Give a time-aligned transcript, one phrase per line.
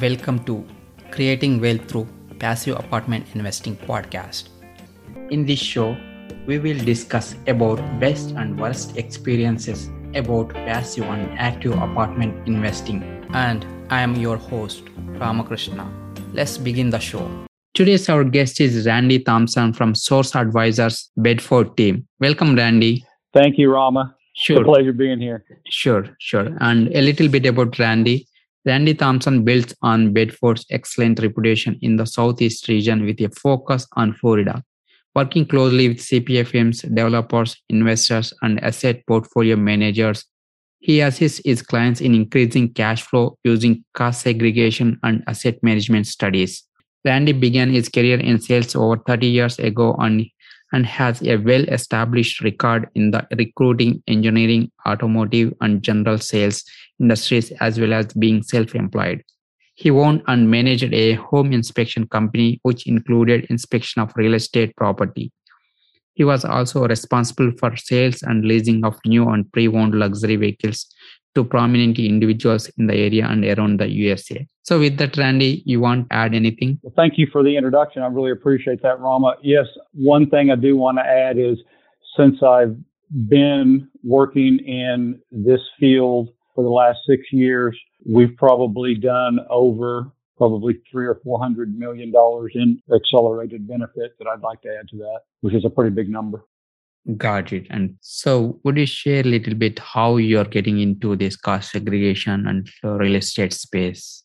[0.00, 0.66] Welcome to
[1.10, 2.08] Creating Wealth Through
[2.38, 4.48] Passive Apartment Investing podcast.
[5.28, 5.94] In this show,
[6.46, 13.02] we will discuss about best and worst experiences about passive and active apartment investing.
[13.34, 15.86] And I am your host, Ramakrishna.
[16.32, 17.28] Let's begin the show.
[17.74, 22.08] Today's our guest is Randy Thompson from Source Advisors Bedford team.
[22.18, 23.04] Welcome, Randy.
[23.34, 24.16] Thank you, Rama.
[24.36, 24.56] Sure.
[24.56, 25.44] It's a pleasure being here.
[25.68, 26.48] Sure, sure.
[26.60, 28.26] And a little bit about Randy.
[28.64, 34.14] Randy Thompson builds on Bedford's excellent reputation in the Southeast region with a focus on
[34.14, 34.62] Florida,
[35.16, 40.24] working closely with CPA firms, developers, investors, and asset portfolio managers.
[40.78, 46.62] He assists his clients in increasing cash flow using cost segregation and asset management studies.
[47.04, 50.24] Randy began his career in sales over 30 years ago and,
[50.72, 56.64] and has a well established record in the recruiting, engineering, automotive, and general sales
[57.02, 59.22] industries as well as being self employed.
[59.74, 65.32] He owned and managed a home inspection company, which included inspection of real estate property.
[66.14, 70.86] He was also responsible for sales and leasing of new and pre owned luxury vehicles
[71.34, 74.46] to prominent individuals in the area and around the USA.
[74.62, 76.78] So, with that, Randy, you want to add anything?
[76.82, 78.02] Well, thank you for the introduction.
[78.02, 79.36] I really appreciate that, Rama.
[79.42, 81.58] Yes, one thing I do want to add is
[82.16, 82.76] since I've
[83.28, 90.80] been working in this field for the last six years, we've probably done over probably
[90.90, 94.96] three or four hundred million dollars in accelerated benefit that I'd like to add to
[94.98, 96.44] that, which is a pretty big number.
[97.16, 97.66] Got it.
[97.70, 102.46] And so, would you share a little bit how you're getting into this cost segregation
[102.46, 104.22] and real estate space?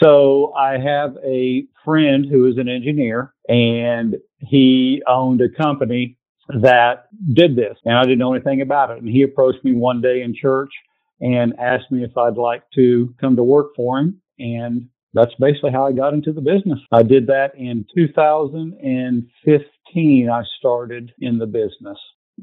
[0.00, 7.06] So, I have a friend who is an engineer and he owned a company that
[7.32, 8.98] did this, and I didn't know anything about it.
[8.98, 10.70] And he approached me one day in church
[11.20, 14.22] and asked me if I'd like to come to work for him.
[14.38, 16.78] And that's basically how I got into the business.
[16.92, 20.30] I did that in 2015.
[20.30, 21.98] I started in the business.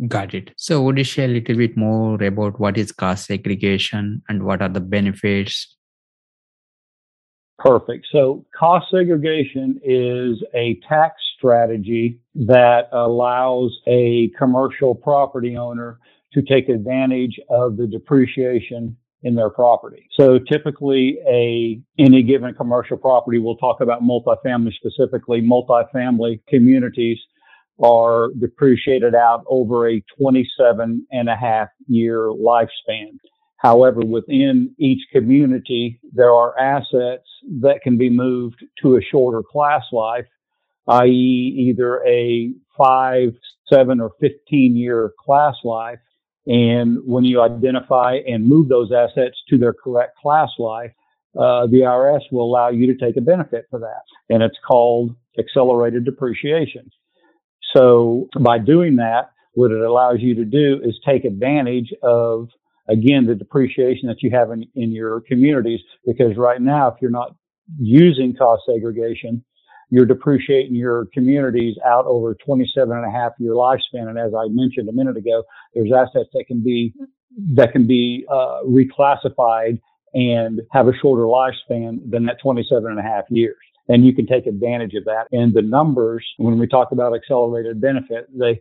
[0.08, 0.52] Got it.
[0.58, 4.62] So, would you share a little bit more about what is cost segregation and what
[4.62, 5.76] are the benefits?
[7.58, 8.06] Perfect.
[8.12, 15.98] So, cost segregation is a tax strategy that allows a commercial property owner
[16.34, 20.08] to take advantage of the depreciation in their property.
[20.18, 27.18] So typically a any given commercial property, we'll talk about multifamily specifically, multifamily communities
[27.84, 33.18] are depreciated out over a 27 and a half year lifespan.
[33.58, 37.28] However, within each community, there are assets
[37.62, 40.28] that can be moved to a shorter class life,
[40.88, 41.70] i.e.
[41.70, 43.34] either a five,
[43.72, 46.00] seven, or 15 year class life
[46.48, 50.92] and when you identify and move those assets to their correct class life,
[51.38, 54.02] uh, the IRS will allow you to take a benefit for that.
[54.34, 56.90] And it's called accelerated depreciation.
[57.76, 62.48] So by doing that, what it allows you to do is take advantage of,
[62.88, 65.82] again, the depreciation that you have in, in your communities.
[66.06, 67.36] Because right now, if you're not
[67.78, 69.44] using cost segregation,
[69.90, 74.10] you're depreciating your communities out over 27 and a half year lifespan.
[74.10, 75.44] And as I mentioned a minute ago,
[75.74, 76.94] there's assets that can be
[77.54, 79.80] that can be uh, reclassified
[80.14, 83.58] and have a shorter lifespan than that 27 and a half years.
[83.88, 85.28] And you can take advantage of that.
[85.32, 88.60] And the numbers, when we talk about accelerated benefit, they,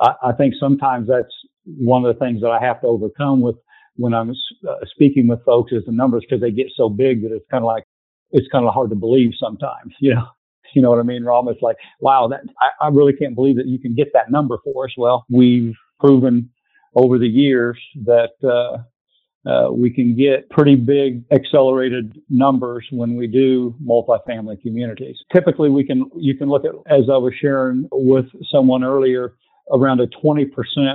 [0.00, 1.32] I, I think sometimes that's
[1.64, 3.56] one of the things that I have to overcome with
[3.96, 7.32] when I'm uh, speaking with folks is the numbers because they get so big that
[7.32, 7.84] it's kind of like,
[8.30, 10.26] it's kind of hard to believe sometimes, you know.
[10.74, 11.42] You know what I mean, Rom?
[11.42, 14.58] almost like, wow, that I, I really can't believe that you can get that number
[14.64, 14.92] for us.
[14.96, 16.50] Well, we've proven
[16.94, 23.26] over the years that uh, uh, we can get pretty big accelerated numbers when we
[23.26, 25.16] do multifamily communities.
[25.32, 29.34] Typically, we can you can look at as I was sharing with someone earlier
[29.72, 30.50] around a 20%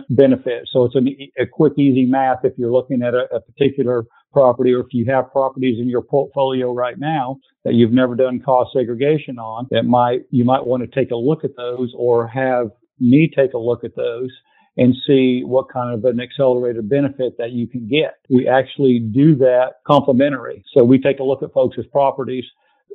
[0.10, 0.68] benefit.
[0.72, 1.08] So it's an,
[1.40, 4.06] a quick, easy math if you're looking at a, a particular
[4.38, 8.40] property or if you have properties in your portfolio right now that you've never done
[8.40, 12.28] cost segregation on, that might you might want to take a look at those or
[12.28, 12.68] have
[13.00, 14.30] me take a look at those
[14.78, 18.14] and see what kind of an accelerated benefit that you can get.
[18.30, 20.64] We actually do that complimentary.
[20.72, 22.46] So we take a look at folks' properties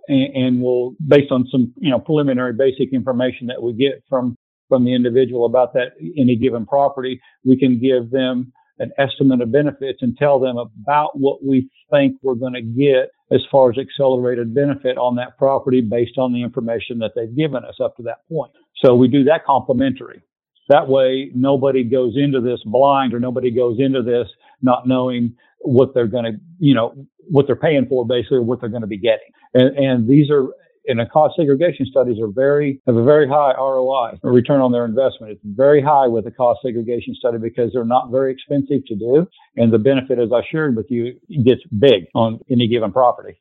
[0.07, 4.37] and, and we'll, based on some, you know, preliminary basic information that we get from,
[4.69, 9.53] from the individual about that any given property, we can give them an estimate of
[9.53, 13.79] benefits and tell them about what we think we're going to get as far as
[13.79, 18.03] accelerated benefit on that property based on the information that they've given us up to
[18.03, 18.53] that point.
[18.85, 20.23] So we do that complimentary.
[20.69, 24.29] That way, nobody goes into this blind or nobody goes into this
[24.63, 26.95] not knowing what they're going to, you know,
[27.29, 29.29] what they're paying for, basically, or what they're going to be getting.
[29.55, 30.49] And, and these are
[30.85, 34.73] in a cost segregation studies are very have a very high ROI, a return on
[34.73, 35.33] their investment.
[35.33, 39.27] It's very high with a cost segregation study because they're not very expensive to do,
[39.57, 43.41] and the benefit, as I shared with you, gets big on any given property.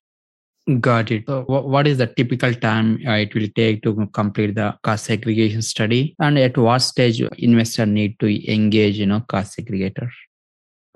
[0.80, 1.24] Got it.
[1.28, 5.64] So, what is the typical time uh, it will take to complete the cost segregation
[5.64, 10.10] study, and at what stage investor need to engage, you know, cost segregator?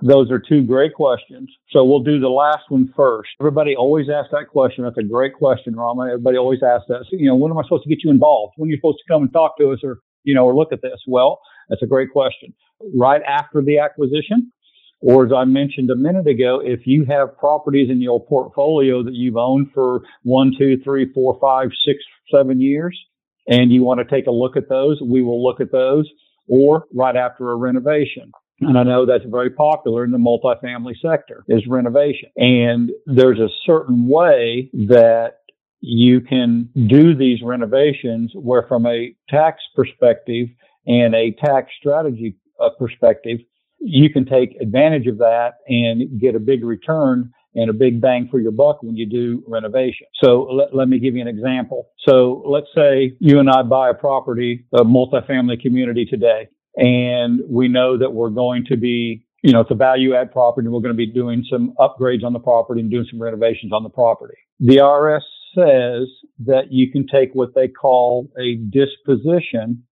[0.02, 1.50] Those are two great questions.
[1.70, 3.30] So we'll do the last one first.
[3.40, 4.84] Everybody always asks that question.
[4.84, 6.08] That's a great question, Rama.
[6.08, 7.06] Everybody always asks that.
[7.10, 8.54] So, you know, when am I supposed to get you involved?
[8.58, 10.74] When are you supposed to come and talk to us or, you know, or look
[10.74, 11.00] at this?
[11.08, 11.40] Well,
[11.70, 12.54] that's a great question.
[12.94, 14.52] Right after the acquisition,
[15.00, 19.14] or as I mentioned a minute ago, if you have properties in your portfolio that
[19.14, 22.00] you've owned for one, two, three, four, five, six,
[22.34, 23.00] seven years,
[23.48, 26.10] and you want to take a look at those, we will look at those,
[26.48, 28.32] or right after a renovation.
[28.62, 32.30] And I know that's very popular in the multifamily sector is renovation.
[32.38, 35.40] And there's a certain way that
[35.82, 40.48] you can do these renovations where from a tax perspective
[40.88, 43.40] and a tax strategy uh, perspective,
[43.80, 48.28] you can take advantage of that and get a big return and a big bang
[48.30, 50.08] for your buck when you do renovation.
[50.24, 51.90] So let, let me give you an example.
[52.08, 56.48] So let's say you and I buy a property, a multifamily community today,
[56.78, 60.66] and we know that we're going to be you know, it's a value add property
[60.66, 63.72] and we're going to be doing some upgrades on the property and doing some renovations
[63.72, 64.34] on the property.
[64.60, 65.22] The IRS
[65.54, 66.08] says
[66.48, 69.84] that you can take what they call a disposition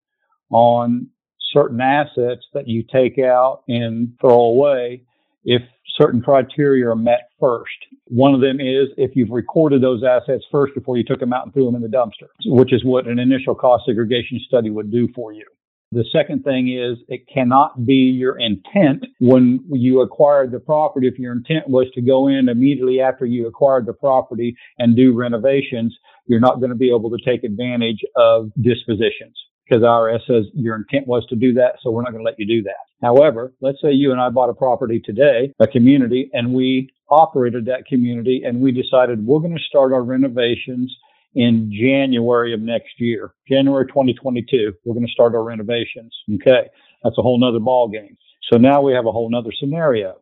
[0.50, 1.08] on
[1.52, 5.04] certain assets that you take out and throw away
[5.44, 5.62] if
[5.96, 7.70] certain criteria are met first.
[8.06, 11.44] One of them is if you've recorded those assets first before you took them out
[11.44, 14.90] and threw them in the dumpster, which is what an initial cost segregation study would
[14.90, 15.44] do for you.
[15.94, 21.06] The second thing is it cannot be your intent when you acquired the property.
[21.06, 25.14] If your intent was to go in immediately after you acquired the property and do
[25.14, 25.96] renovations,
[26.26, 30.74] you're not going to be able to take advantage of dispositions because IRS says your
[30.74, 32.74] intent was to do that, so we're not going to let you do that.
[33.00, 37.66] However, let's say you and I bought a property today, a community, and we operated
[37.66, 40.94] that community and we decided we're going to start our renovations
[41.34, 44.72] in January of next year, January 2022.
[44.84, 46.14] We're going to start our renovations.
[46.34, 46.68] Okay.
[47.02, 48.16] That's a whole nother ball game.
[48.50, 50.16] So now we have a whole nother scenario.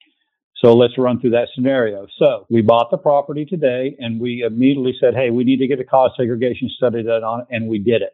[0.63, 2.07] So let's run through that scenario.
[2.19, 5.81] So we bought the property today and we immediately said, Hey, we need to get
[5.81, 7.47] a cost segregation study done on it.
[7.51, 8.13] And we did it.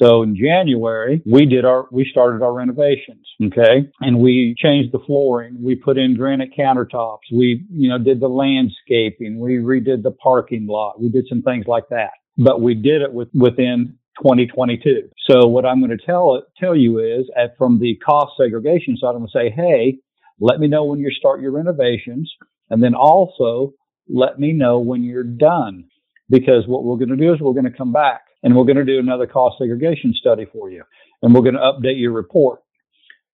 [0.00, 3.26] So in January, we did our, we started our renovations.
[3.42, 3.88] Okay.
[4.00, 5.56] And we changed the flooring.
[5.62, 7.30] We put in granite countertops.
[7.32, 9.38] We, you know, did the landscaping.
[9.38, 11.00] We redid the parking lot.
[11.00, 15.08] We did some things like that, but we did it with, within 2022.
[15.28, 19.10] So what I'm going to tell tell you is at, from the cost segregation side,
[19.10, 19.98] I'm going to say, Hey,
[20.40, 22.32] let me know when you start your renovations.
[22.70, 23.74] And then also
[24.08, 25.84] let me know when you're done
[26.30, 28.76] because what we're going to do is we're going to come back and we're going
[28.76, 30.84] to do another cost segregation study for you,
[31.22, 32.60] and we're going to update your report.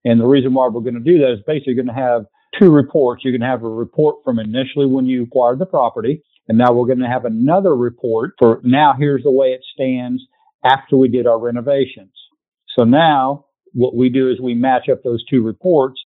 [0.04, 2.24] And the reason why we're going to do that is basically going to have
[2.58, 3.22] two reports.
[3.22, 6.72] You're going to have a report from initially when you acquired the property, and now
[6.72, 8.94] we're going to have another report for now.
[8.98, 10.22] Here's the way it stands
[10.64, 12.12] after we did our renovations.
[12.78, 16.00] So now what we do is we match up those two reports,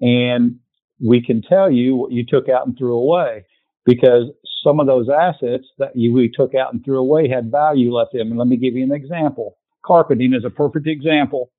[0.00, 0.56] and
[1.04, 3.44] we can tell you what you took out and threw away
[3.84, 4.30] because
[4.64, 8.14] some of those assets that you, we took out and threw away had value left
[8.14, 8.30] in them.
[8.30, 9.56] And let me give you an example.
[9.84, 11.50] Carpeting is a perfect example.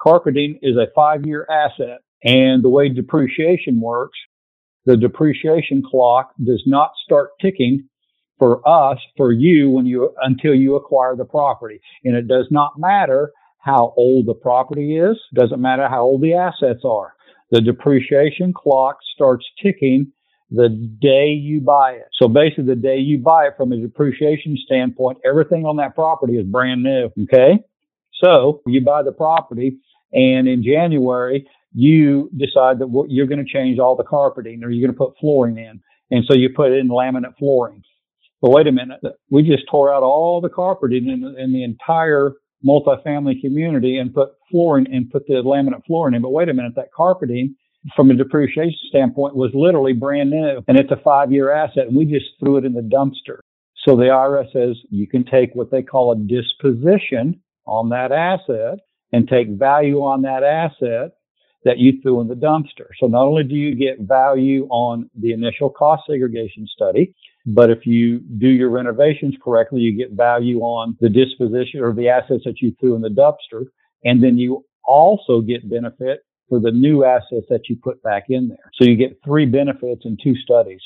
[0.00, 2.00] Carpeting is a five year asset.
[2.24, 4.18] And the way depreciation works,
[4.86, 7.88] the depreciation clock does not start ticking
[8.38, 11.80] for us, for you, when you, until you acquire the property.
[12.04, 15.16] And it does not matter how old the property is.
[15.34, 17.14] Doesn't matter how old the assets are.
[17.50, 20.12] The depreciation clock starts ticking
[20.50, 20.68] the
[21.00, 22.08] day you buy it.
[22.14, 26.38] So basically, the day you buy it from a depreciation standpoint, everything on that property
[26.38, 27.10] is brand new.
[27.24, 27.58] Okay.
[28.22, 29.78] So you buy the property
[30.12, 34.86] and in January, you decide that you're going to change all the carpeting or you're
[34.86, 35.80] going to put flooring in.
[36.10, 37.82] And so you put in laminate flooring.
[38.40, 39.00] But wait a minute,
[39.30, 42.34] we just tore out all the carpeting in, in the entire
[42.66, 46.22] multifamily community and put flooring and put the laminate flooring in.
[46.22, 47.56] But wait a minute, that carpeting
[47.94, 51.96] from a depreciation standpoint was literally brand new and it's a five year asset and
[51.96, 53.40] we just threw it in the dumpster.
[53.84, 58.80] So the IRS says you can take what they call a disposition on that asset
[59.12, 61.12] and take value on that asset
[61.64, 62.86] that you threw in the dumpster.
[62.98, 67.14] So not only do you get value on the initial cost segregation study,
[67.46, 72.08] but if you do your renovations correctly, you get value on the disposition or the
[72.08, 73.64] assets that you threw in the dumpster.
[74.04, 78.48] And then you also get benefit for the new assets that you put back in
[78.48, 78.70] there.
[78.74, 80.80] So you get three benefits in two studies.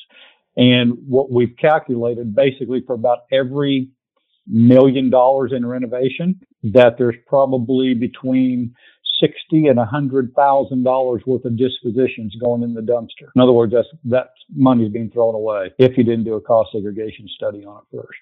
[0.57, 3.89] And what we've calculated basically for about every
[4.47, 8.75] million dollars in renovation, that there's probably between
[9.21, 13.29] sixty and a hundred thousand dollars worth of dispositions going in the dumpster.
[13.35, 16.71] In other words, that's that money's being thrown away if you didn't do a cost
[16.73, 18.19] segregation study on it first.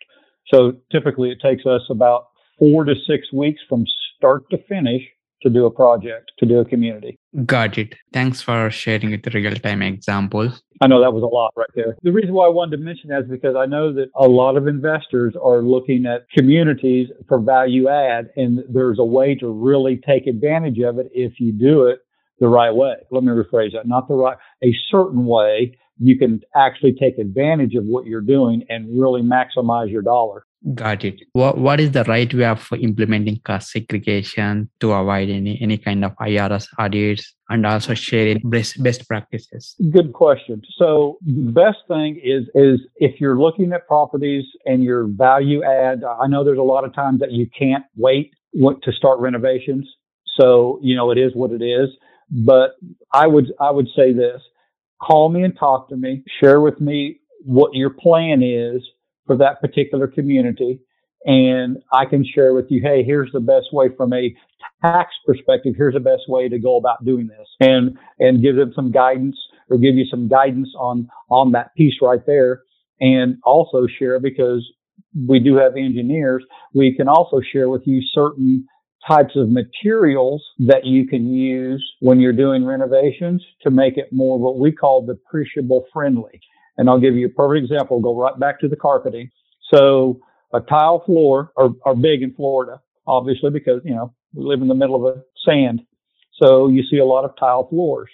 [0.53, 2.29] So typically it takes us about
[2.59, 3.85] four to six weeks from
[4.17, 5.03] start to finish
[5.43, 7.19] to do a project, to do a community.
[7.47, 7.95] Got it.
[8.13, 10.53] Thanks for sharing with real time example.
[10.81, 11.97] I know that was a lot right there.
[12.03, 14.57] The reason why I wanted to mention that is because I know that a lot
[14.57, 20.01] of investors are looking at communities for value add, and there's a way to really
[20.07, 22.01] take advantage of it if you do it
[22.41, 22.95] the right way.
[23.11, 23.87] Let me rephrase that.
[23.87, 28.65] Not the right, a certain way you can actually take advantage of what you're doing
[28.71, 30.47] and really maximize your dollar.
[30.75, 31.23] Got it.
[31.33, 36.05] What What is the right way of implementing cost segregation to avoid any any kind
[36.05, 39.75] of IRS audits and also sharing best best practices?
[39.91, 40.61] Good question.
[40.77, 46.05] So the best thing is is if you're looking at properties and your value add.
[46.05, 49.89] I know there's a lot of times that you can't wait to start renovations.
[50.39, 51.89] So you know it is what it is.
[52.31, 52.73] But
[53.15, 54.43] I would I would say this:
[55.01, 56.23] call me and talk to me.
[56.39, 58.83] Share with me what your plan is
[59.31, 60.81] for that particular community.
[61.25, 64.35] And I can share with you, hey, here's the best way from a
[64.83, 65.75] tax perspective.
[65.77, 69.37] Here's the best way to go about doing this and, and give them some guidance
[69.71, 72.63] or give you some guidance on, on that piece right there.
[73.01, 74.69] And also share because
[75.29, 76.43] we do have engineers.
[76.75, 78.67] We can also share with you certain
[79.07, 84.41] types of materials that you can use when you're doing renovations to make it more
[84.41, 86.41] what we call depreciable friendly.
[86.77, 88.01] And I'll give you a perfect example.
[88.01, 89.31] Go right back to the carpeting.
[89.75, 90.21] So
[90.53, 94.69] a tile floor are, are big in Florida, obviously, because, you know, we live in
[94.69, 95.83] the middle of a sand.
[96.43, 98.09] So you see a lot of tile floors.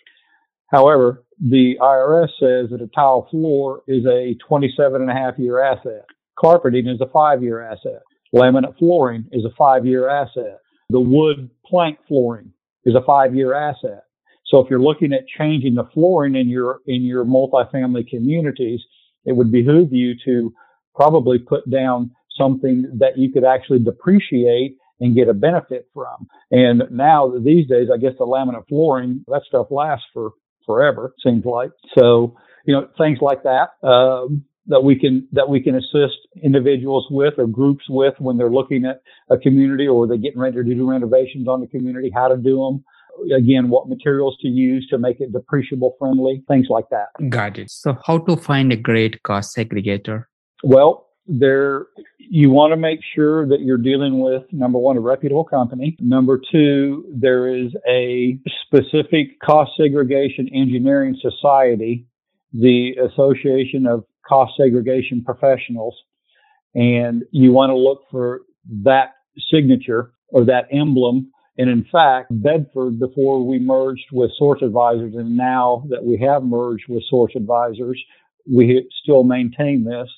[0.68, 5.60] However, the IRS says that a tile floor is a 27 and a half year
[5.60, 6.06] asset.
[6.38, 8.02] Carpeting is a five year asset.
[8.34, 10.60] Laminate flooring is a five year asset.
[10.90, 12.52] The wood plank flooring
[12.84, 14.04] is a five year asset.
[14.48, 18.80] So if you're looking at changing the flooring in your in your multifamily communities,
[19.24, 20.52] it would behoove you to
[20.94, 26.26] probably put down something that you could actually depreciate and get a benefit from.
[26.50, 30.32] And now these days, I guess the laminate flooring, that stuff lasts for
[30.64, 31.70] forever, seems like.
[31.96, 37.06] So, you know, things like that, um, that we can, that we can assist individuals
[37.10, 40.64] with or groups with when they're looking at a community or they're getting ready to
[40.64, 42.84] do renovations on the community, how to do them,
[43.36, 47.08] again, what materials to use to make it depreciable friendly, things like that.
[47.28, 47.70] Got it.
[47.70, 50.24] So, how to find a great cost segregator?
[50.62, 51.86] Well, there,
[52.18, 55.96] you want to make sure that you're dealing with number one, a reputable company.
[56.00, 62.06] Number two, there is a specific cost segregation engineering society,
[62.52, 65.96] the Association of Cost Segregation Professionals.
[66.74, 68.42] And you want to look for
[68.84, 69.14] that
[69.50, 75.36] signature or that emblem and in fact, Bedford, before we merged with Source Advisors, and
[75.36, 78.02] now that we have merged with Source Advisors,
[78.50, 80.08] we still maintain this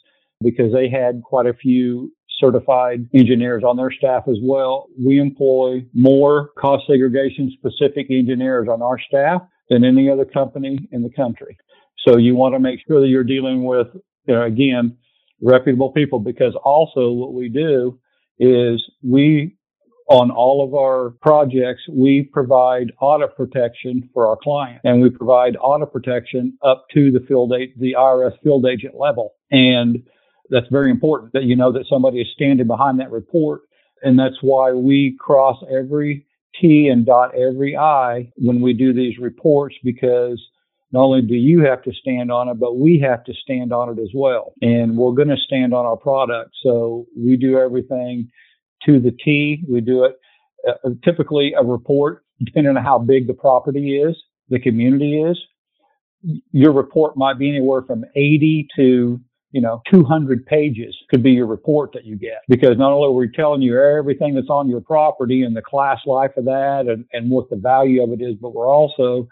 [0.42, 4.88] because they had quite a few certified engineers on their staff as well.
[5.04, 11.02] We employ more cost segregation specific engineers on our staff than any other company in
[11.02, 11.57] the country.
[12.07, 13.88] So you want to make sure that you're dealing with,
[14.26, 14.97] you know, again,
[15.42, 17.99] reputable people because also what we do
[18.38, 19.57] is we
[20.08, 25.56] on all of our projects, we provide audit protection for our client and we provide
[25.60, 29.34] audit protection up to the field, the IRS field agent level.
[29.50, 30.02] And
[30.50, 33.62] that's very important that you know that somebody is standing behind that report.
[34.02, 36.26] And that's why we cross every
[36.60, 40.42] T and dot every I when we do these reports because
[40.90, 43.90] not only do you have to stand on it, but we have to stand on
[43.90, 44.54] it as well.
[44.62, 46.52] And we're going to stand on our product.
[46.62, 48.30] So we do everything
[48.87, 49.64] to the T.
[49.68, 50.16] We do it
[50.68, 54.16] uh, typically a report, depending on how big the property is,
[54.49, 55.38] the community is.
[56.52, 59.20] Your report might be anywhere from 80 to
[59.50, 63.12] you know 200 pages could be your report that you get because not only are
[63.12, 67.06] we telling you everything that's on your property and the class life of that and,
[67.12, 69.26] and what the value of it is but we're also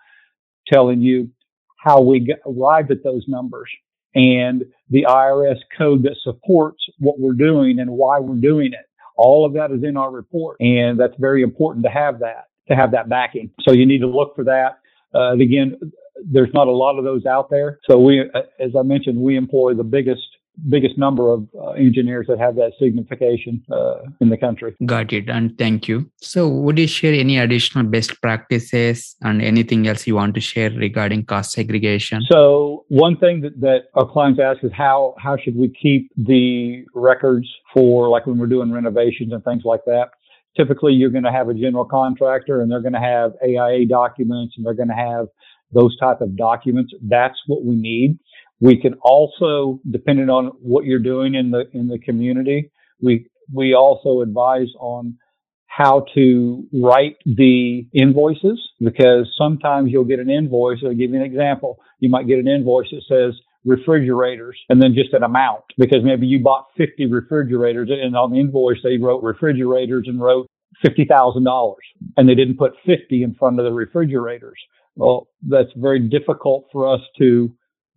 [0.69, 1.31] telling you
[1.79, 3.71] how we get, arrived at those numbers
[4.15, 8.87] and the IRS code that supports what we're doing and why we're doing it
[9.17, 10.57] all of that is in our report.
[10.61, 13.51] And that's very important to have that, to have that backing.
[13.67, 14.79] So you need to look for that.
[15.15, 15.79] Uh, again,
[16.25, 17.79] there's not a lot of those out there.
[17.89, 20.23] So we, uh, as I mentioned, we employ the biggest
[20.69, 24.75] biggest number of uh, engineers that have that signification uh, in the country.
[24.85, 25.29] Got it.
[25.29, 26.11] And thank you.
[26.21, 30.71] So, would you share any additional best practices and anything else you want to share
[30.71, 32.23] regarding cost segregation?
[32.31, 36.85] So, one thing that, that our clients ask is how how should we keep the
[36.95, 40.11] records for like when we're doing renovations and things like that
[40.57, 44.55] typically you're going to have a general contractor and they're going to have AIA documents
[44.57, 45.27] and they're going to have
[45.73, 46.93] those type of documents.
[47.03, 48.19] That's what we need.
[48.61, 52.71] We can also, depending on what you're doing in the in the community,
[53.01, 55.19] we we also advise on
[55.67, 60.79] how to write the invoices because sometimes you'll get an invoice.
[60.83, 61.79] I'll give you an example.
[62.01, 66.27] You might get an invoice that says refrigerators and then just an amount because maybe
[66.27, 70.47] you bought 50 refrigerators and on the invoice they wrote refrigerators and wrote
[70.85, 71.75] $50,000
[72.17, 74.59] and they didn't put 50 in front of the refrigerators.
[74.95, 77.53] Well, that's very difficult for us to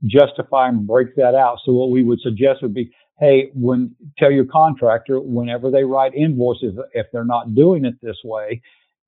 [0.06, 1.58] justify and break that out.
[1.66, 6.14] So what we would suggest would be, hey, when tell your contractor whenever they write
[6.16, 8.62] invoices, if they're not doing it this way,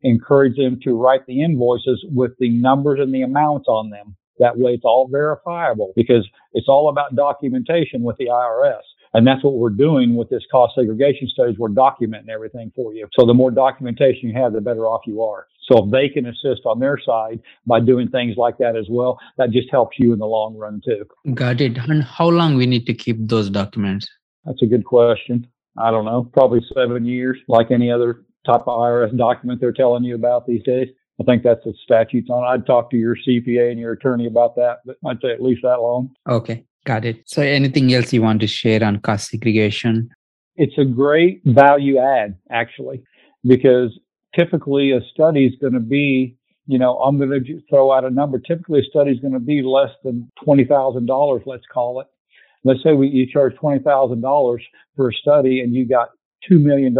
[0.04, 4.16] encourage them to write the invoices with the numbers and the amounts on them.
[4.40, 8.82] That way it's all verifiable because it's all about documentation with the IRS.
[9.14, 11.58] And that's what we're doing with this cost segregation studies.
[11.58, 13.08] We're documenting everything for you.
[13.18, 15.48] So the more documentation you have, the better off you are.
[15.70, 19.20] So if they can assist on their side by doing things like that as well,
[19.38, 21.06] that just helps you in the long run too.
[21.34, 21.78] Got it.
[21.78, 24.08] And how long we need to keep those documents?
[24.46, 25.48] That's a good question.
[25.78, 30.04] I don't know, probably seven years, like any other type of IRS document they're telling
[30.04, 30.88] you about these days.
[31.20, 32.44] I think that's the statutes on.
[32.44, 35.62] I'd talk to your CPA and your attorney about that, but I'd say at least
[35.64, 36.10] that long.
[36.28, 37.22] Okay, got it.
[37.26, 40.10] So, anything else you want to share on cost segregation?
[40.56, 43.04] It's a great value add, actually,
[43.46, 43.98] because
[44.36, 46.36] typically a study is going to be,
[46.68, 48.40] you know, I'm going to throw out a number.
[48.40, 51.44] Typically, a study is going to be less than twenty thousand dollars.
[51.46, 52.08] Let's call it.
[52.64, 54.64] Let's say we you charge twenty thousand dollars
[54.96, 56.10] for a study, and you got
[56.50, 56.96] $2 million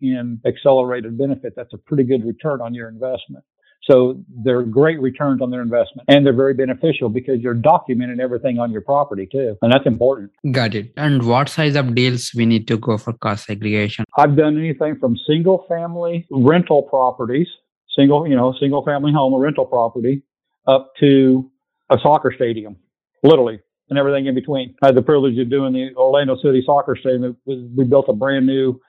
[0.00, 1.54] in accelerated benefit.
[1.56, 3.44] That's a pretty good return on your investment.
[3.82, 8.58] So they're great returns on their investment and they're very beneficial because you're documenting everything
[8.58, 9.56] on your property too.
[9.62, 10.30] And that's important.
[10.50, 10.92] Got it.
[10.96, 14.04] And what size of deals we need to go for cost segregation?
[14.16, 17.48] I've done anything from single family rental properties,
[17.96, 20.22] single, you know, single family home or rental property
[20.66, 21.50] up to
[21.90, 22.76] a soccer stadium,
[23.22, 23.60] literally
[23.90, 24.74] and everything in between.
[24.82, 27.36] I had the privilege of doing the Orlando City Soccer Stadium.
[27.46, 28.80] We built a brand new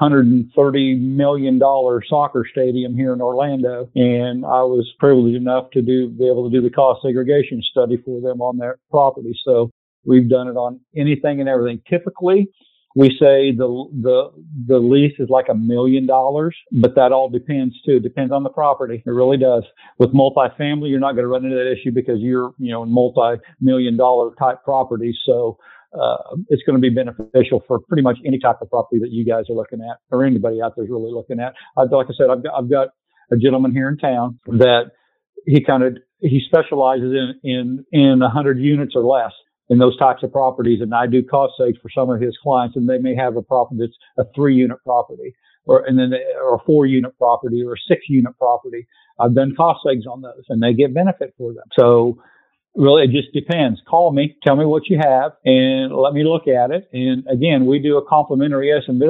[0.00, 1.60] $130 million
[2.08, 3.88] soccer stadium here in Orlando.
[3.94, 7.98] And I was privileged enough to do, be able to do the cost segregation study
[8.04, 9.38] for them on their property.
[9.44, 9.70] So
[10.04, 11.80] we've done it on anything and everything.
[11.88, 12.48] Typically,
[12.96, 14.30] we say the the
[14.68, 17.98] the lease is like a million dollars, but that all depends too.
[17.98, 19.02] Depends on the property.
[19.04, 19.64] It really does.
[19.98, 22.92] With multifamily, you're not going to run into that issue because you're you know in
[22.92, 25.16] multi-million dollar type properties.
[25.26, 25.58] So
[25.94, 29.24] uh, it's going to be beneficial for pretty much any type of property that you
[29.24, 31.54] guys are looking at or anybody out there is really looking at.
[31.76, 32.88] I've, like I said, I've got, I've got
[33.30, 34.90] a gentleman here in town that
[35.46, 39.32] he kind of he specializes in in in a 100 units or less
[39.68, 40.80] in those types of properties.
[40.80, 43.42] And I do cost segs for some of his clients, and they may have a
[43.42, 47.62] property that's a three unit property, or and then they, or a four unit property,
[47.62, 48.86] or a six unit property.
[49.18, 51.64] I've done cost segs on those, and they get benefit for them.
[51.78, 52.18] So
[52.74, 53.80] really, it just depends.
[53.88, 56.88] Call me, tell me what you have, and let me look at it.
[56.92, 59.00] And again, we do a complimentary S and.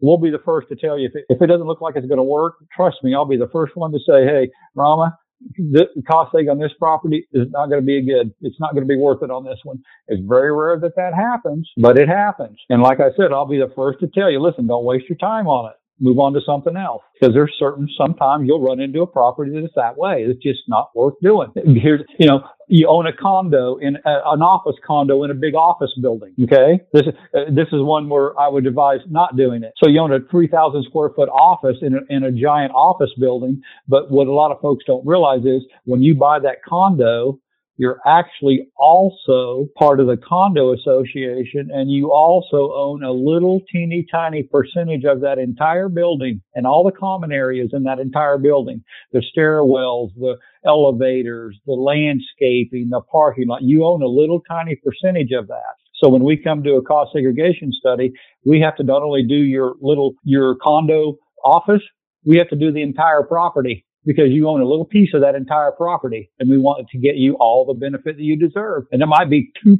[0.00, 2.06] We'll be the first to tell you if it, if it doesn't look like it's
[2.06, 2.54] going to work.
[2.74, 5.18] Trust me, I'll be the first one to say, "Hey, Rama,
[5.56, 8.32] the cost seg on this property is not going to be good.
[8.40, 9.82] It's not going to be worth it on this one.
[10.08, 12.58] It's very rare that that happens, but it happens.
[12.68, 15.18] And like I said, I'll be the first to tell you, listen, don't waste your
[15.18, 15.76] time on it.
[16.00, 19.64] Move on to something else because there's certain sometimes you'll run into a property that
[19.64, 20.22] is that way.
[20.22, 21.52] It's just not worth doing.
[21.54, 25.90] Here's you know you own a condo in an office condo in a big office
[26.00, 26.34] building.
[26.42, 29.72] Okay, this is uh, this is one where I would advise not doing it.
[29.82, 33.62] So you own a 3,000 square foot office in a, in a giant office building,
[33.88, 37.40] but what a lot of folks don't realize is when you buy that condo,
[37.78, 44.04] you're actually also part of the condo association and you also own a little teeny
[44.10, 48.82] tiny percentage of that entire building and all the common areas in that entire building.
[49.12, 50.36] The stairwells, the
[50.66, 53.62] elevators, the landscaping, the parking lot.
[53.62, 55.76] You own a little tiny percentage of that.
[55.94, 58.12] So when we come to a cost segregation study,
[58.44, 61.82] we have to not only do your little, your condo office,
[62.24, 65.34] we have to do the entire property because you own a little piece of that
[65.34, 68.84] entire property and we want to get you all the benefit that you deserve.
[68.90, 69.78] And it might be 2%,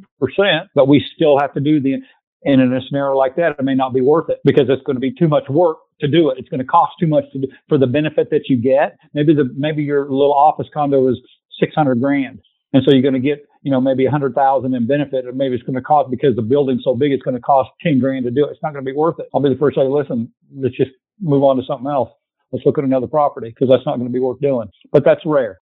[0.75, 1.95] but we still have to do the,
[2.45, 4.97] and in a scenario like that, it may not be worth it because it's going
[4.97, 6.37] to be too much work to do it.
[6.37, 8.99] It's going to cost too much to do, for the benefit that you get.
[9.15, 11.19] Maybe the, maybe your little office condo is
[11.59, 12.41] 600 grand.
[12.75, 15.33] And so you're going to get, you know, maybe a hundred thousand in benefit, or
[15.33, 17.99] maybe it's going to cost because the building's so big, it's going to cost 10
[17.99, 18.51] grand to do it.
[18.51, 19.27] It's not going to be worth it.
[19.35, 22.11] I'll be the first to say, listen, let's just move on to something else.
[22.53, 24.69] Let's look at another property because that's not going to be worth doing.
[24.93, 25.61] But that's rare.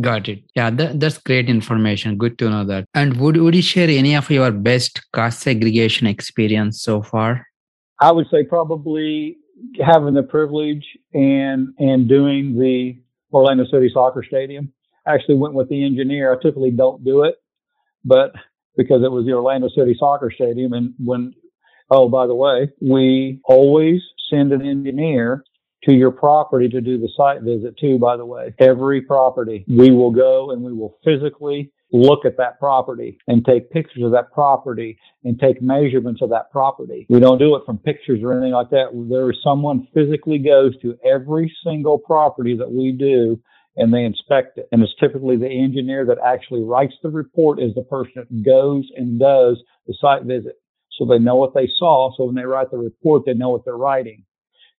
[0.00, 0.44] Got it.
[0.54, 2.16] Yeah, that, that's great information.
[2.16, 2.84] Good to know that.
[2.94, 7.44] And would would you share any of your best cost segregation experience so far?
[8.00, 9.36] I would say probably
[9.84, 12.98] having the privilege and and doing the
[13.32, 14.72] Orlando City Soccer Stadium.
[15.06, 16.32] I actually went with the engineer.
[16.32, 17.36] I typically don't do it,
[18.04, 18.32] but
[18.76, 21.34] because it was the Orlando City Soccer Stadium, and when
[21.90, 24.00] oh by the way, we always
[24.30, 25.44] send an engineer
[25.84, 28.54] to your property to do the site visit too, by the way.
[28.58, 33.70] Every property, we will go and we will physically look at that property and take
[33.70, 37.06] pictures of that property and take measurements of that property.
[37.08, 38.90] We don't do it from pictures or anything like that.
[39.10, 43.40] There is someone physically goes to every single property that we do
[43.76, 44.68] and they inspect it.
[44.72, 48.84] And it's typically the engineer that actually writes the report is the person that goes
[48.96, 50.59] and does the site visit.
[51.00, 52.14] So they know what they saw.
[52.14, 54.22] So when they write the report, they know what they're writing.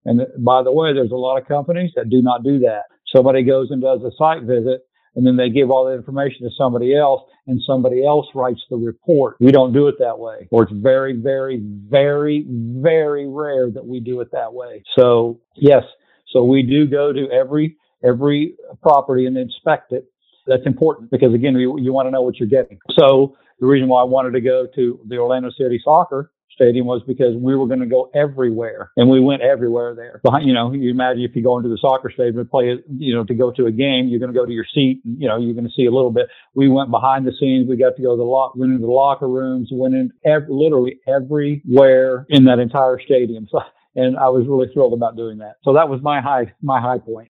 [0.05, 2.83] And by the way, there's a lot of companies that do not do that.
[3.13, 4.81] Somebody goes and does a site visit
[5.15, 8.77] and then they give all the information to somebody else and somebody else writes the
[8.77, 9.35] report.
[9.39, 10.47] We don't do it that way.
[10.51, 14.83] Or it's very, very, very, very rare that we do it that way.
[14.97, 15.83] So yes,
[16.29, 20.05] so we do go to every, every property and inspect it.
[20.45, 22.79] That's important because again, you, you want to know what you're getting.
[22.97, 27.01] So the reason why I wanted to go to the Orlando City Soccer stadium was
[27.07, 30.19] because we were going to go everywhere and we went everywhere there.
[30.23, 33.15] Behind, you know, you imagine if you go into the soccer stadium to play, you
[33.15, 35.27] know, to go to a game, you're going to go to your seat and, you
[35.27, 36.27] know, you're going to see a little bit.
[36.53, 37.69] We went behind the scenes.
[37.69, 40.49] We got to go to the lock, went into the locker rooms, went in ev-
[40.49, 43.47] literally everywhere in that entire stadium.
[43.49, 43.59] So,
[43.95, 45.55] and I was really thrilled about doing that.
[45.63, 47.29] So that was my high, my high point.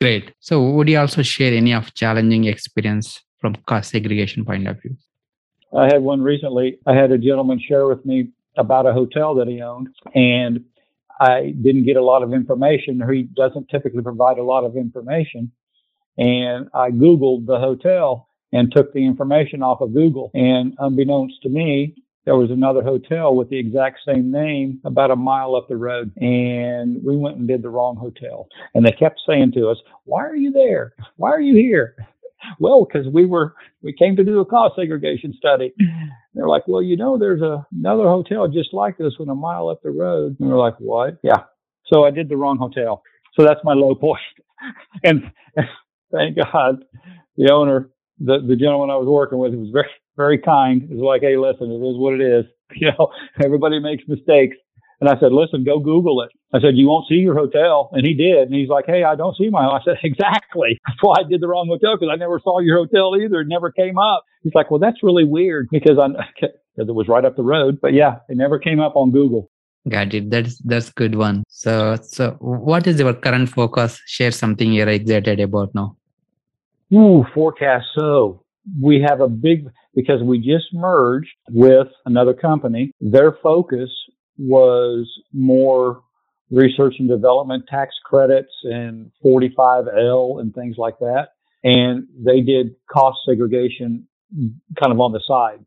[0.00, 0.32] Great.
[0.40, 4.96] So would you also share any of challenging experience from segregation point of view?
[5.76, 6.78] I had one recently.
[6.86, 10.64] I had a gentleman share with me about a hotel that he owned, and
[11.20, 13.02] I didn't get a lot of information.
[13.12, 15.50] He doesn't typically provide a lot of information.
[16.16, 20.30] And I Googled the hotel and took the information off of Google.
[20.34, 25.16] And unbeknownst to me, there was another hotel with the exact same name about a
[25.16, 26.12] mile up the road.
[26.18, 28.48] And we went and did the wrong hotel.
[28.74, 30.94] And they kept saying to us, Why are you there?
[31.16, 31.94] Why are you here?
[32.58, 35.72] Well, because we were we came to do a cost segregation study.
[35.80, 36.06] Mm-hmm.
[36.34, 39.68] They're like, well, you know, there's a, another hotel just like this one a mile
[39.68, 40.36] up the road.
[40.40, 41.18] And we're like, what?
[41.22, 41.44] Yeah.
[41.92, 43.02] So I did the wrong hotel.
[43.38, 44.20] So that's my low point.
[45.04, 45.30] and
[46.12, 46.84] thank God,
[47.36, 50.88] the owner, the the gentleman I was working with, was very very kind.
[50.90, 52.44] Was like, hey, listen, it is what it is.
[52.74, 53.08] You know,
[53.42, 54.58] everybody makes mistakes.
[55.00, 56.30] And I said, listen, go Google it.
[56.52, 57.90] I said, you won't see your hotel.
[57.92, 58.48] And he did.
[58.48, 60.80] And he's like, hey, I don't see my I said, exactly.
[60.86, 63.40] That's why I did the wrong hotel because I never saw your hotel either.
[63.40, 64.24] It never came up.
[64.42, 67.78] He's like, well, that's really weird because I, because it was right up the road.
[67.80, 69.50] But yeah, it never came up on Google.
[69.88, 70.30] Got it.
[70.30, 71.44] That's that's good one.
[71.48, 74.00] So so what is your current focus?
[74.06, 75.96] Share something you're excited about now.
[76.92, 77.86] Ooh, forecast.
[77.96, 78.42] So
[78.82, 82.92] we have a big because we just merged with another company.
[83.00, 83.88] Their focus
[84.38, 86.02] was more
[86.50, 91.28] research and development tax credits and 45L and things like that.
[91.64, 94.06] And they did cost segregation
[94.80, 95.64] kind of on the side.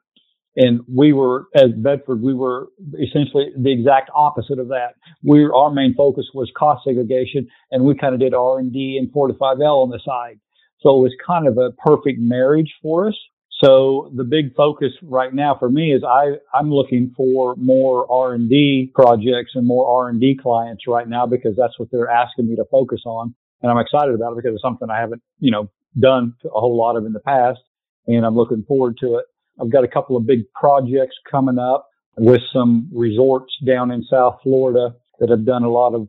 [0.56, 2.68] And we were, as Bedford, we were
[3.02, 4.96] essentially the exact opposite of that.
[5.24, 9.84] We, our main focus was cost segregation and we kind of did R&D and 45L
[9.84, 10.40] on the side.
[10.82, 13.18] So it was kind of a perfect marriage for us.
[13.64, 18.92] So the big focus right now for me is I, I'm looking for more R&D
[18.96, 23.02] projects and more R&D clients right now because that's what they're asking me to focus
[23.06, 23.36] on.
[23.62, 25.70] And I'm excited about it because it's something I haven't, you know,
[26.00, 27.60] done a whole lot of in the past
[28.08, 29.26] and I'm looking forward to it.
[29.62, 34.40] I've got a couple of big projects coming up with some resorts down in South
[34.42, 36.08] Florida that have done a lot of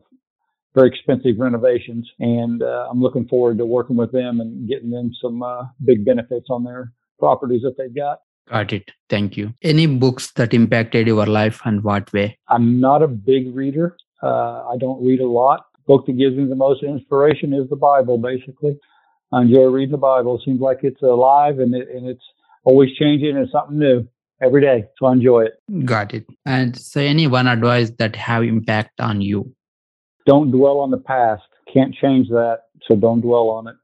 [0.73, 5.11] very expensive renovations and uh, I'm looking forward to working with them and getting them
[5.21, 8.19] some uh, big benefits on their properties that they've got.
[8.49, 8.91] Got it.
[9.09, 9.53] Thank you.
[9.61, 12.37] Any books that impacted your life and what way?
[12.49, 13.95] I'm not a big reader.
[14.21, 15.65] Uh, I don't read a lot.
[15.73, 18.79] The Book that gives me the most inspiration is the Bible, basically.
[19.31, 20.35] I enjoy reading the Bible.
[20.35, 22.23] It seems like it's alive and it, and it's
[22.65, 24.07] always changing and something new
[24.41, 24.85] every day.
[24.99, 25.85] So I enjoy it.
[25.85, 26.25] Got it.
[26.45, 29.53] And so any one advice that have impact on you?
[30.25, 31.43] Don't dwell on the past.
[31.73, 32.63] Can't change that.
[32.87, 33.75] So don't dwell on it.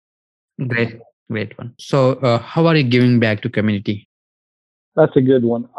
[0.68, 1.00] Great.
[1.30, 1.74] Great one.
[1.78, 4.10] So, uh, how are you giving back to community?
[4.96, 5.70] That's a good one.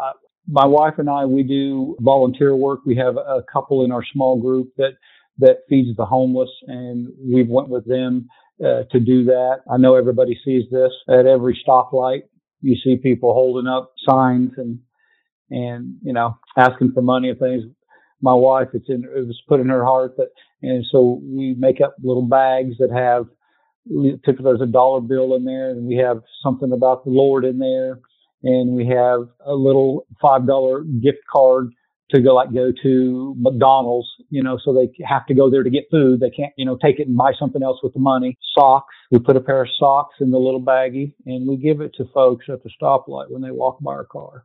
[0.47, 2.79] My wife and I, we do volunteer work.
[2.85, 4.93] We have a couple in our small group that
[5.39, 8.27] that feeds the homeless, and we've went with them
[8.63, 9.61] uh, to do that.
[9.71, 12.23] I know everybody sees this at every stoplight.
[12.61, 14.79] You see people holding up signs and
[15.49, 17.63] and you know asking for money and things.
[18.21, 20.29] My wife, it's in it was put in her heart that,
[20.61, 23.25] and so we make up little bags that have
[23.87, 27.59] typically there's a dollar bill in there, and we have something about the Lord in
[27.59, 27.99] there,
[28.43, 31.71] and we have a little five dollar gift card
[32.13, 35.69] to go like go to McDonald's, you know, so they have to go there to
[35.69, 36.19] get food.
[36.19, 38.37] They can't, you know, take it and buy something else with the money.
[38.53, 38.93] Socks.
[39.11, 42.05] We put a pair of socks in the little baggie and we give it to
[42.13, 44.43] folks at the stoplight when they walk by our car.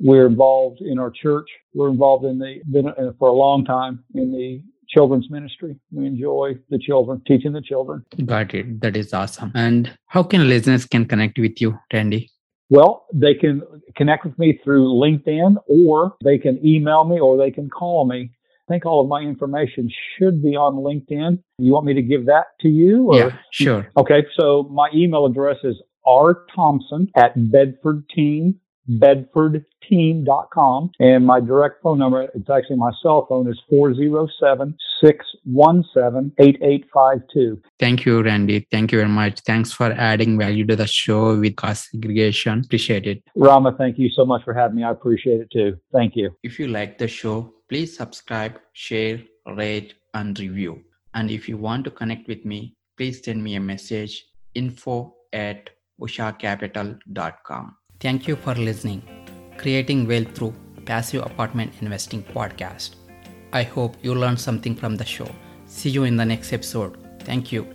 [0.00, 1.48] We're involved in our church.
[1.74, 5.76] We're involved in the, been uh, for a long time in the children's ministry.
[5.92, 8.04] We enjoy the children, teaching the children.
[8.24, 8.80] Got it.
[8.80, 9.52] That is awesome.
[9.54, 12.30] And how can listeners can connect with you, Randy?
[12.70, 13.62] Well, they can
[13.96, 18.30] connect with me through LinkedIn or they can email me or they can call me.
[18.68, 21.42] I think all of my information should be on LinkedIn.
[21.58, 23.06] You want me to give that to you?
[23.06, 23.16] Or?
[23.16, 23.90] Yeah, sure.
[23.96, 30.90] Okay, so my email address is r thompson at bedford team bedfordteam.com.
[30.98, 37.60] And my direct phone number, it's actually my cell phone, is 407 617 8852.
[37.78, 38.66] Thank you, Randy.
[38.70, 39.40] Thank you very much.
[39.40, 42.62] Thanks for adding value to the show with cost segregation.
[42.64, 43.22] Appreciate it.
[43.36, 44.84] Rama, thank you so much for having me.
[44.84, 45.78] I appreciate it too.
[45.92, 46.30] Thank you.
[46.42, 49.20] If you like the show, please subscribe, share,
[49.56, 50.82] rate, and review.
[51.14, 55.70] And if you want to connect with me, please send me a message info at
[56.00, 57.77] ushacapital.com.
[58.00, 59.02] Thank you for listening.
[59.56, 62.90] Creating Wealth Through Passive Apartment Investing Podcast.
[63.52, 65.28] I hope you learned something from the show.
[65.66, 66.96] See you in the next episode.
[67.24, 67.66] Thank you.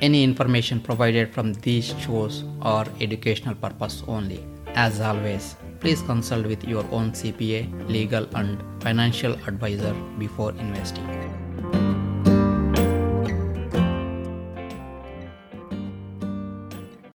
[0.00, 4.42] Any information provided from these shows are educational purpose only.
[4.68, 11.27] As always, please consult with your own CPA, legal, and financial advisor before investing.